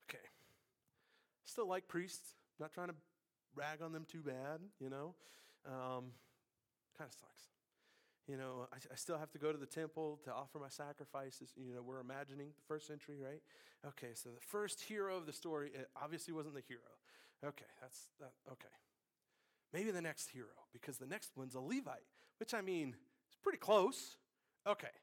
[0.08, 0.18] Okay.
[1.44, 2.34] Still like priests.
[2.58, 2.94] Not trying to
[3.54, 5.14] rag on them too bad, you know.
[5.64, 6.06] Um,
[6.98, 7.59] kind of sucks.
[8.30, 11.52] You know, I, I, still have to go to the temple to offer my sacrifices.
[11.56, 13.42] You know, we're imagining the first century, right?
[13.84, 16.80] Okay, so the first hero of the story obviously wasn't the hero.
[17.44, 18.30] Okay, that's that.
[18.52, 18.68] Okay.
[19.72, 22.06] Maybe the next hero, because the next one's a Levite,
[22.38, 24.16] which I mean, is pretty close.
[24.64, 24.94] Okay.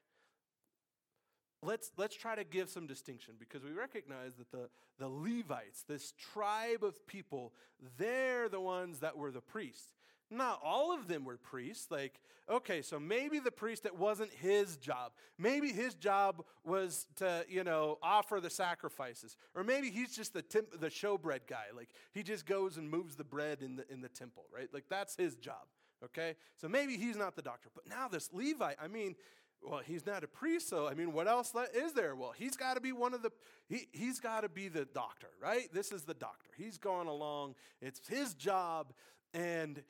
[1.62, 6.14] Let's, let's try to give some distinction because we recognize that the, the Levites, this
[6.32, 7.52] tribe of people,
[7.98, 9.97] they're the ones that were the priests.
[10.30, 11.90] Not all of them were priests.
[11.90, 15.12] Like, okay, so maybe the priest, it wasn't his job.
[15.38, 19.36] Maybe his job was to, you know, offer the sacrifices.
[19.54, 21.64] Or maybe he's just the, temp- the showbread guy.
[21.74, 24.68] Like, he just goes and moves the bread in the, in the temple, right?
[24.72, 25.66] Like, that's his job,
[26.04, 26.36] okay?
[26.56, 27.70] So maybe he's not the doctor.
[27.74, 29.14] But now this Levite, I mean,
[29.62, 32.14] well, he's not a priest, so I mean, what else is there?
[32.14, 33.32] Well, he's got to be one of the,
[33.68, 35.72] he, he's got to be the doctor, right?
[35.72, 36.50] This is the doctor.
[36.56, 37.56] He's going along.
[37.82, 38.92] It's his job
[39.34, 39.82] and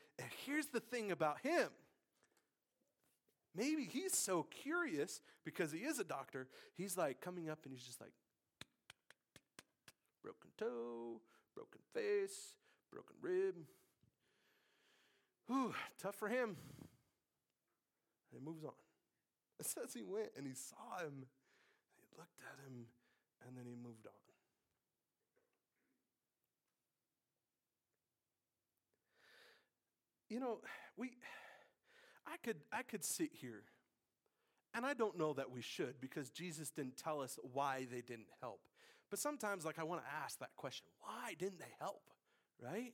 [0.45, 1.69] here's the thing about him.
[3.55, 6.47] Maybe he's so curious because he is a doctor.
[6.77, 8.13] He's like coming up and he's just like,
[10.23, 11.21] broken toe,
[11.55, 12.55] broken face,
[12.93, 13.55] broken rib.
[15.47, 16.57] Whew, tough for him.
[18.31, 18.73] And he moves on.
[19.61, 21.27] It says he went and he saw him,
[21.97, 22.87] he looked at him,
[23.45, 24.28] and then he moved on.
[30.29, 30.61] You know,
[30.97, 31.11] we
[32.27, 33.63] I could I could sit here
[34.75, 38.29] and I don't know that we should because Jesus didn't tell us why they didn't
[38.41, 38.61] help.
[39.11, 42.03] But sometimes like I want to ask that question, why didn't they help?
[42.61, 42.93] Right?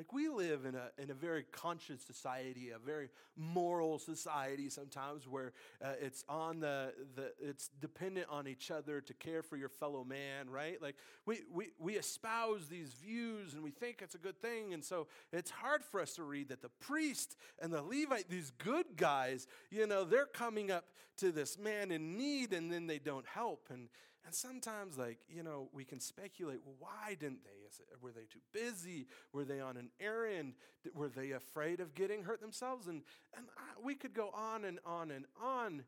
[0.00, 5.28] Like we live in a, in a very conscious society, a very moral society sometimes
[5.28, 5.52] where
[5.84, 10.02] uh, it's on the, the, it's dependent on each other to care for your fellow
[10.02, 10.80] man, right?
[10.80, 14.72] Like we, we, we espouse these views and we think it's a good thing.
[14.72, 18.52] And so it's hard for us to read that the priest and the Levite, these
[18.56, 20.86] good guys, you know, they're coming up
[21.18, 23.66] to this man in need and then they don't help.
[23.68, 23.90] And,
[24.24, 27.50] and sometimes, like, you know, we can speculate well, why didn't they?
[27.50, 29.06] It, were they too busy?
[29.32, 30.54] Were they on an errand?
[30.94, 32.86] Were they afraid of getting hurt themselves?
[32.86, 33.02] And,
[33.36, 35.84] and I, we could go on and on and on.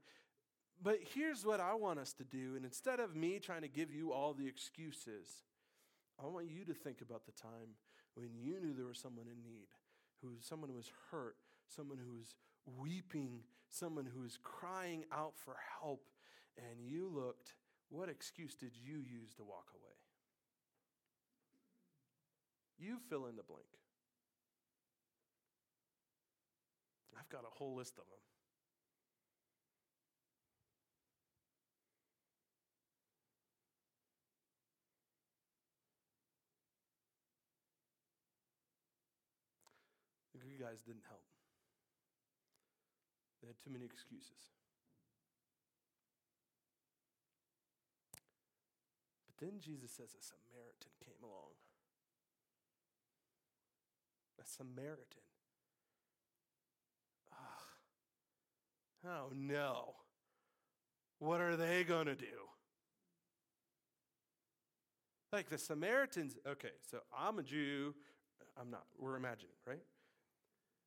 [0.83, 2.55] But here's what I want us to do.
[2.57, 5.45] And instead of me trying to give you all the excuses,
[6.23, 7.77] I want you to think about the time
[8.15, 9.69] when you knew there was someone in need,
[10.23, 11.37] who someone who was hurt,
[11.69, 12.35] someone who was
[12.81, 16.03] weeping, someone who was crying out for help,
[16.57, 17.55] and you looked
[17.93, 19.93] what excuse did you use to walk away?
[22.79, 23.69] You fill in the blank.
[27.15, 28.19] I've got a whole list of them.
[40.43, 41.25] You guys didn't help.
[43.41, 44.62] They had too many excuses.
[49.43, 51.51] Then Jesus says a Samaritan came along.
[54.41, 55.05] A Samaritan.
[59.05, 59.95] Oh, oh no.
[61.19, 62.27] What are they going to do?
[65.33, 67.95] Like the Samaritans, okay, so I'm a Jew.
[68.61, 69.83] I'm not, we're imagining, right?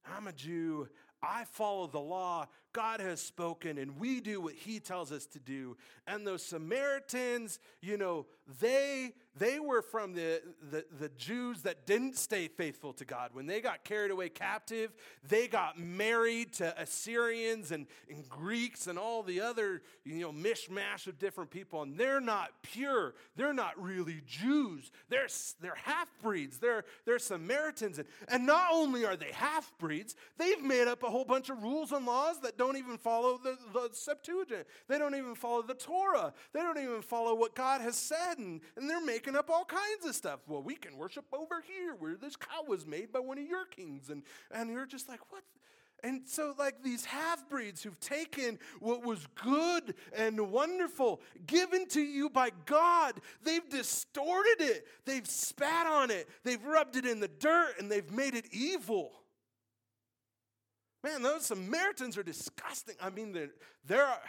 [0.05, 0.87] I'm a Jew.
[1.21, 2.47] I follow the law.
[2.75, 5.77] God has spoken, and we do what He tells us to do.
[6.07, 8.25] And those Samaritans, you know,
[8.59, 13.31] they they were from the, the, the Jews that didn't stay faithful to God.
[13.33, 14.93] When they got carried away captive,
[15.27, 21.07] they got married to Assyrians and, and Greeks and all the other, you know, mishmash
[21.07, 21.81] of different people.
[21.81, 23.13] And they're not pure.
[23.35, 24.89] They're not really Jews.
[25.09, 25.27] They're,
[25.59, 26.57] they're half breeds.
[26.57, 27.99] They're, they're Samaritans.
[27.99, 31.61] And, and not only are they half breeds, they've made up a whole bunch of
[31.61, 34.65] rules and laws that don't even follow the, the Septuagint.
[34.88, 36.34] They don't even follow the Torah.
[36.54, 38.38] They don't even follow what God has said.
[38.38, 40.41] And, and they're making making up all kinds of stuff.
[40.47, 43.65] Well, we can worship over here where this cow was made by one of your
[43.65, 44.10] kings.
[44.10, 45.43] And, and you're just like, what?
[46.04, 52.01] And so, like these half breeds who've taken what was good and wonderful given to
[52.01, 57.30] you by God, they've distorted it, they've spat on it, they've rubbed it in the
[57.30, 59.13] dirt, and they've made it evil.
[61.05, 62.95] Man, those Samaritans are disgusting.
[62.99, 63.37] I mean,
[63.85, 64.19] there are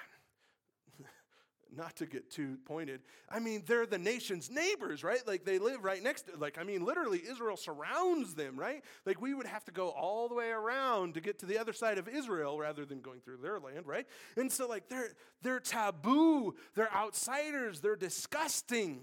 [1.75, 5.27] not to get too pointed, I mean, they're the nation's neighbors, right?
[5.27, 8.83] Like they live right next to, like, I mean, literally, Israel surrounds them, right?
[9.07, 11.73] Like we would have to go all the way around to get to the other
[11.73, 14.07] side of Israel rather than going through their land, right?
[14.37, 15.13] And so, like, they're,
[15.43, 19.01] they're taboo, they're outsiders, they're disgusting.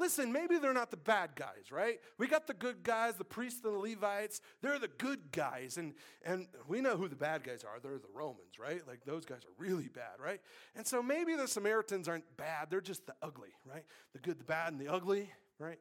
[0.00, 2.00] Listen, maybe they're not the bad guys, right?
[2.16, 4.40] We got the good guys, the priests and the Levites.
[4.62, 5.76] They're the good guys.
[5.76, 5.92] And,
[6.24, 7.78] and we know who the bad guys are.
[7.80, 8.80] They're the Romans, right?
[8.88, 10.40] Like those guys are really bad, right?
[10.74, 12.68] And so maybe the Samaritans aren't bad.
[12.70, 13.84] They're just the ugly, right?
[14.14, 15.78] The good, the bad, and the ugly, right?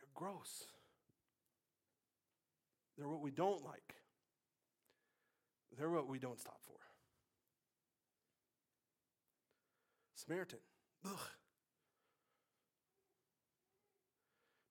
[0.00, 0.64] They're gross.
[2.98, 3.94] They're what we don't like.
[5.78, 6.74] They're what we don't stop for.
[10.16, 10.58] Samaritan.
[11.06, 11.18] Ugh.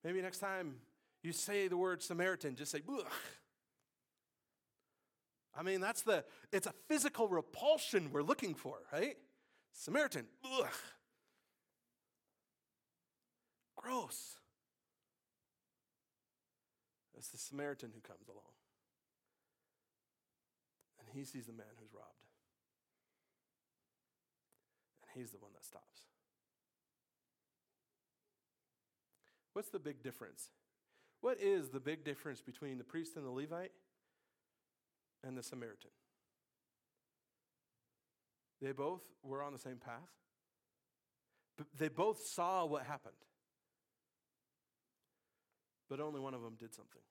[0.04, 0.76] Maybe next time
[1.24, 3.06] you say the word Samaritan, just say, Ugh.
[5.56, 9.18] I mean, that's the, it's a physical repulsion we're looking for, right?
[9.74, 10.70] Samaritan, ugh.
[13.76, 14.38] Gross.
[17.18, 18.42] It's the Samaritan who comes along.
[21.00, 22.08] And he sees the man who's robbed.
[25.02, 25.91] And he's the one that stops.
[29.54, 30.50] What's the big difference?
[31.22, 33.72] What is the big difference between the priest and the Levite
[35.24, 35.92] and the Samaritan?
[38.62, 40.10] They both were on the same path,
[41.58, 43.16] B- They both saw what happened,
[45.90, 47.02] but only one of them did something.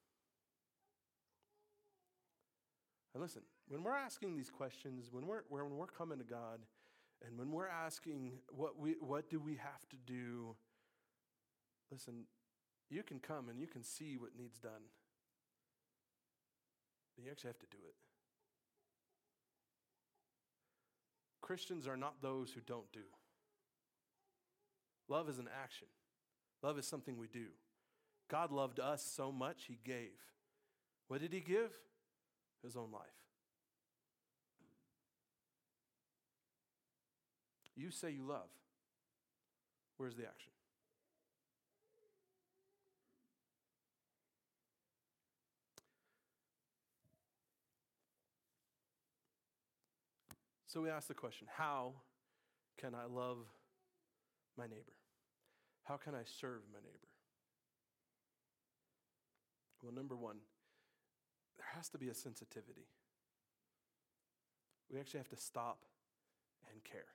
[3.15, 6.61] And listen, when we're asking these questions, when we're, when we're coming to God,
[7.27, 10.55] and when we're asking what, we, what do we have to do,
[11.91, 12.25] listen,
[12.89, 14.89] you can come and you can see what needs done.
[17.15, 17.95] But you actually have to do it.
[21.41, 23.01] Christians are not those who don't do.
[25.09, 25.89] Love is an action,
[26.63, 27.47] love is something we do.
[28.31, 30.13] God loved us so much, He gave.
[31.09, 31.73] What did He give?
[32.63, 33.03] His own life.
[37.75, 38.51] You say you love.
[39.97, 40.53] Where's the action?
[50.73, 51.95] So we ask the question how
[52.81, 53.39] can I love
[54.57, 54.95] my neighbor?
[55.83, 57.09] How can I serve my neighbor?
[59.83, 60.37] Well, number one,
[61.57, 62.87] there has to be a sensitivity.
[64.93, 65.79] We actually have to stop
[66.73, 67.11] and care.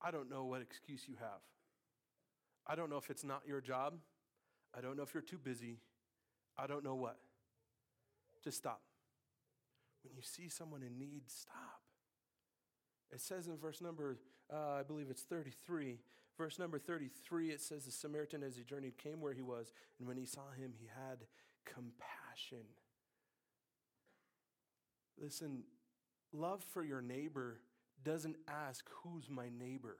[0.00, 1.40] I don't know what excuse you have.
[2.68, 3.94] I don't know if it's not your job.
[4.76, 5.80] I don't know if you're too busy.
[6.56, 7.16] I don't know what.
[8.44, 8.82] Just stop.
[10.06, 11.82] When you see someone in need, stop.
[13.12, 14.18] It says in verse number,
[14.52, 15.98] uh, I believe it's 33,
[16.36, 20.06] verse number 33, it says, The Samaritan, as he journeyed, came where he was, and
[20.06, 21.18] when he saw him, he had
[21.64, 22.66] compassion.
[25.20, 25.62] Listen,
[26.32, 27.60] love for your neighbor
[28.04, 29.96] doesn't ask, Who's my neighbor?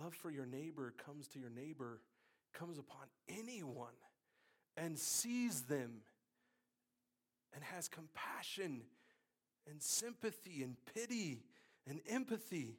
[0.00, 2.00] Love for your neighbor comes to your neighbor,
[2.52, 3.94] comes upon anyone,
[4.76, 6.02] and sees them
[7.56, 8.82] and has compassion
[9.68, 11.42] and sympathy and pity
[11.88, 12.76] and empathy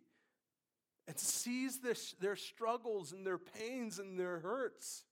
[1.07, 5.03] and sees their, their struggles and their pains and their hurts.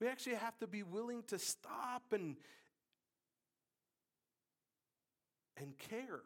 [0.00, 2.36] We actually have to be willing to stop and,
[5.56, 6.20] and care.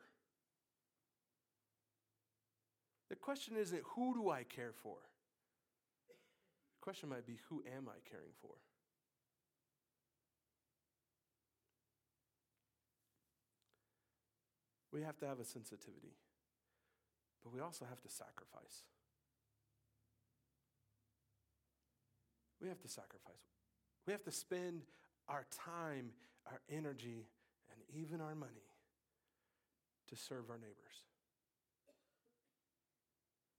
[3.10, 4.96] The question isn't who do I care for?
[6.08, 8.54] The question might be who am I caring for?
[14.98, 16.16] We have to have a sensitivity,
[17.44, 18.82] but we also have to sacrifice.
[22.60, 23.46] We have to sacrifice.
[24.08, 24.82] We have to spend
[25.28, 26.10] our time,
[26.50, 27.28] our energy,
[27.70, 28.66] and even our money
[30.08, 31.04] to serve our neighbors.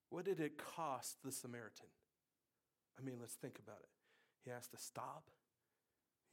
[0.09, 1.87] What did it cost the Samaritan?
[2.99, 3.89] I mean, let's think about it.
[4.43, 5.29] He has to stop.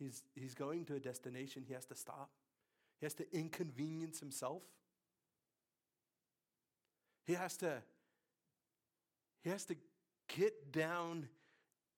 [0.00, 2.30] He's, he's going to a destination, he has to stop.
[2.98, 4.62] He has to inconvenience himself.
[7.26, 7.82] He has to
[9.42, 9.76] he has to
[10.34, 11.28] get down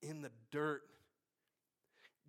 [0.02, 0.82] in the dirt.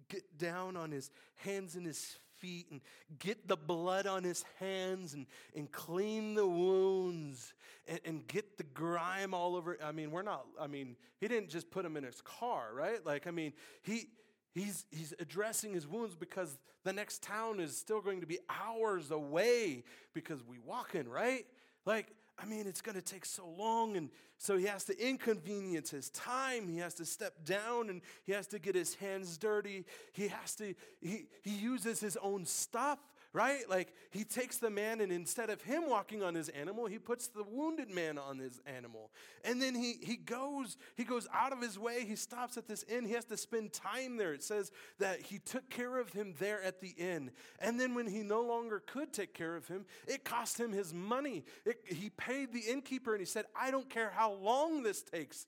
[0.08, 2.82] Get down on his hands and his feet and
[3.20, 5.26] get the blood on his hands and,
[5.56, 7.54] and clean the wounds
[7.88, 9.78] and, and get the grime all over.
[9.84, 13.06] I mean, we're not, I mean, he didn't just put him in his car, right?
[13.06, 14.08] Like, I mean, he
[14.56, 19.12] he's he's addressing his wounds because the next town is still going to be hours
[19.12, 19.84] away
[20.14, 21.46] because we walk in, right?
[21.86, 22.08] Like,
[22.42, 23.98] I mean, it's going to take so long.
[23.98, 26.68] And so he has to inconvenience his time.
[26.68, 29.86] He has to step down and he has to get his hands dirty.
[30.14, 33.00] He has to, he, he uses his own stuff
[33.34, 33.70] right?
[33.70, 37.28] Like he takes the man and instead of him walking on his animal, he puts
[37.28, 39.12] the wounded man on his animal.
[39.44, 42.84] And then he he goes, he goes out of his way, he stops at this
[42.84, 44.34] inn, he has to spend time there.
[44.34, 47.32] It says that he took care of him there at the inn.
[47.60, 50.94] And then when he no longer could take care of him, it cost him his
[50.94, 51.44] money.
[51.66, 55.46] It, he paid the innkeeper and he said, I don't care how long this takes.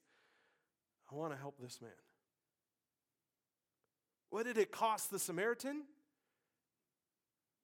[1.10, 1.90] I want to help this man.
[4.30, 5.82] What did it cost the Samaritan?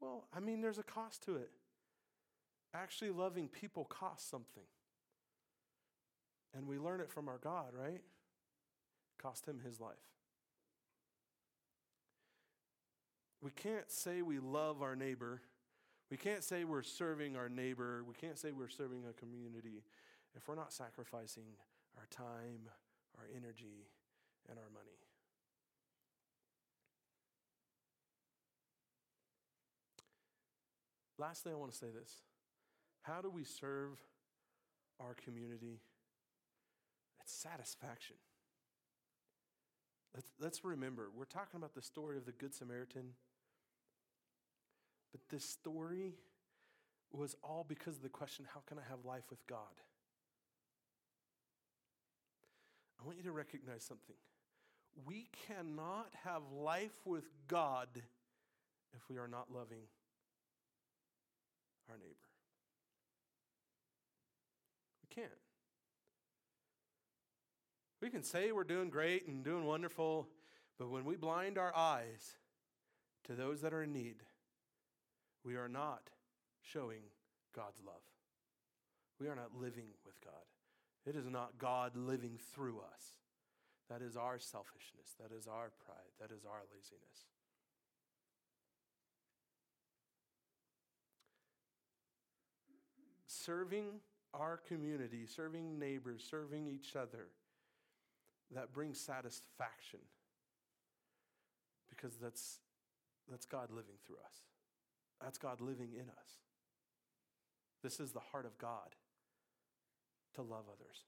[0.01, 1.51] Well, I mean, there's a cost to it.
[2.75, 4.65] Actually, loving people costs something.
[6.55, 8.03] And we learn it from our God, right?
[9.21, 9.97] Cost him his life.
[13.41, 15.43] We can't say we love our neighbor.
[16.11, 18.03] We can't say we're serving our neighbor.
[18.07, 19.85] We can't say we're serving a community
[20.37, 21.45] if we're not sacrificing
[21.97, 22.69] our time,
[23.19, 23.87] our energy,
[24.49, 25.08] and our money.
[31.19, 32.23] Lastly, I want to say this
[33.03, 33.99] How do we serve
[35.01, 35.81] our community?
[37.21, 38.17] It's satisfaction.
[40.15, 43.11] Let's, let's remember, we're talking about the story of the Good Samaritan.
[45.13, 46.15] But this story
[47.13, 49.61] was all because of the question how can I have life with God?
[53.01, 54.17] I want you to recognize something.
[55.07, 57.89] We cannot have life with God
[58.95, 59.83] if we are not loving
[61.91, 62.15] our neighbor.
[65.03, 65.33] We can't.
[68.01, 70.29] We can say we're doing great and doing wonderful,
[70.79, 72.37] but when we blind our eyes
[73.25, 74.23] to those that are in need,
[75.45, 76.11] we are not
[76.63, 77.03] showing
[77.55, 78.03] God's love.
[79.19, 80.47] We are not living with God.
[81.07, 83.17] It is not God living through us.
[83.89, 85.17] That is our selfishness.
[85.19, 86.13] That is our pride.
[86.21, 87.27] That is our laziness.
[93.49, 94.01] Serving
[94.35, 97.29] our community, serving neighbors, serving each other,
[98.55, 100.01] that brings satisfaction
[101.89, 102.59] because that's,
[103.31, 104.35] that's God living through us.
[105.23, 106.31] That's God living in us.
[107.83, 108.95] This is the heart of God
[110.35, 111.05] to love others.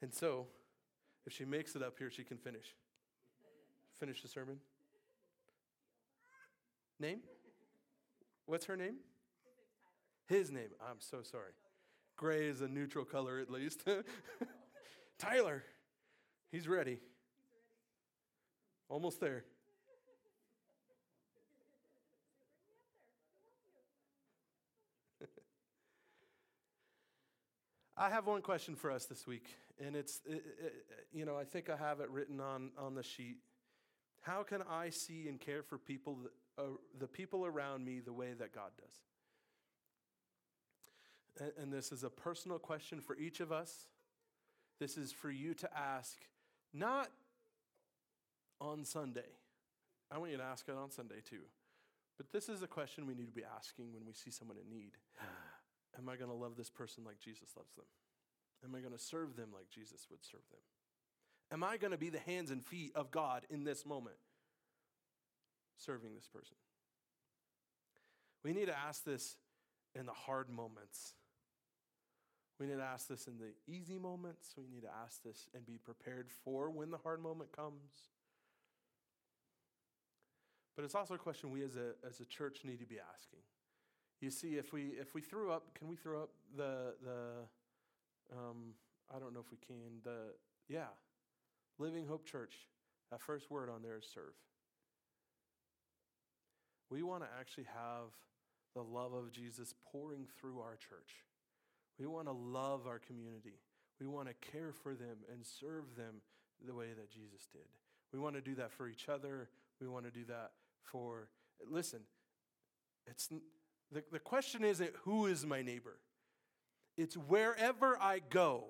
[0.00, 0.46] And so,
[1.26, 2.74] if she makes it up here, she can finish.
[3.98, 4.56] Finish the sermon.
[6.98, 7.18] Name?
[8.46, 8.94] What's her name?
[10.30, 10.70] His name.
[10.80, 11.50] I'm so sorry.
[12.16, 13.82] Gray is a neutral color at least.
[15.18, 15.64] Tyler,
[16.52, 17.00] he's ready.
[18.88, 19.42] Almost there.
[27.96, 31.42] I have one question for us this week, and it's, it, it, you know, I
[31.42, 33.38] think I have it written on, on the sheet.
[34.20, 36.30] How can I see and care for people, that,
[36.62, 36.66] uh,
[37.00, 39.09] the people around me, the way that God does?
[41.38, 43.86] And, this is a personal question for each of us.
[44.78, 46.18] This is for you to ask,
[46.74, 47.08] not
[48.60, 49.20] on Sunday.
[50.10, 51.42] I want you to ask it on Sunday too.
[52.16, 54.68] But this is a question we need to be asking when we see someone in
[54.68, 54.92] need.
[55.98, 57.86] Am I going to love this person like Jesus loves them?
[58.64, 60.60] Am I going to serve them like Jesus would serve them?
[61.52, 64.16] Am I going to be the hands and feet of God in this moment,
[65.76, 66.56] serving this person?
[68.44, 69.36] We need to ask this
[69.94, 71.14] in the hard moments.
[72.60, 74.54] We need to ask this in the easy moments.
[74.56, 78.10] We need to ask this and be prepared for when the hard moment comes.
[80.76, 83.40] But it's also a question we as a, as a church need to be asking.
[84.20, 88.74] You see, if we if we threw up, can we throw up the the um,
[89.14, 90.34] I don't know if we can the
[90.68, 90.88] yeah,
[91.78, 92.54] Living Hope Church.
[93.10, 94.34] That first word on there is serve.
[96.90, 98.12] We want to actually have
[98.74, 101.24] the love of Jesus pouring through our church.
[101.98, 103.60] We want to love our community.
[104.00, 106.22] We want to care for them and serve them
[106.66, 107.66] the way that Jesus did.
[108.12, 109.48] We want to do that for each other.
[109.80, 111.28] We want to do that for,
[111.70, 112.00] listen,
[113.06, 113.28] it's,
[113.92, 115.98] the, the question isn't who is my neighbor,
[116.96, 118.64] it's wherever I go,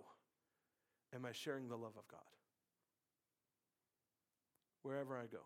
[1.15, 2.21] am I sharing the love of God?
[4.83, 5.43] Wherever I go,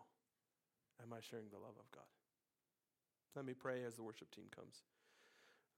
[1.03, 2.05] am I sharing the love of God?
[3.35, 4.83] Let me pray as the worship team comes.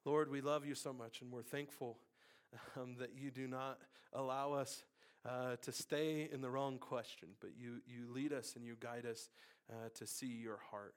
[0.05, 1.97] Lord, we love you so much, and we're thankful
[2.77, 3.79] um, that you do not
[4.13, 4.83] allow us
[5.27, 9.05] uh, to stay in the wrong question, but you, you lead us and you guide
[9.05, 9.29] us
[9.69, 10.95] uh, to see your heart.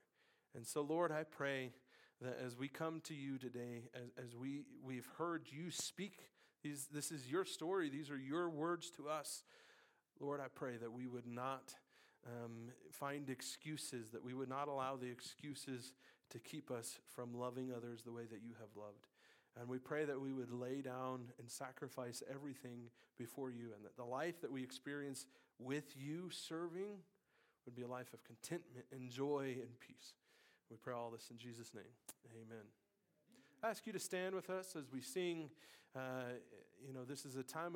[0.55, 1.73] And so, Lord, I pray
[2.21, 6.19] that as we come to you today, as, as we, we've heard you speak,
[6.63, 9.43] these, this is your story, these are your words to us.
[10.21, 11.75] Lord, I pray that we would not
[12.27, 15.95] um, find excuses, that we would not allow the excuses
[16.31, 19.07] to keep us from loving others the way that you have loved.
[19.59, 23.97] And we pray that we would lay down and sacrifice everything before you, and that
[23.97, 25.27] the life that we experience
[25.59, 26.99] with you serving
[27.67, 30.15] would be a life of contentment and joy and peace.
[30.71, 31.85] We pray all this in Jesus' name.
[32.35, 32.65] Amen.
[33.63, 35.51] I ask you to stand with us as we sing.
[35.95, 36.33] Uh,
[36.87, 37.69] you know, this is a time of